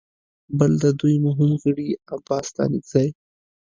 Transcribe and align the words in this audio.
بل 0.59 0.71
د 0.83 0.85
دوی 0.99 1.15
مهم 1.27 1.51
غړي 1.61 1.87
عباس 2.13 2.43
ستانکزي 2.51 3.07